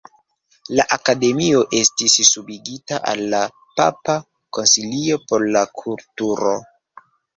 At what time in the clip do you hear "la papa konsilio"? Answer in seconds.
3.35-5.21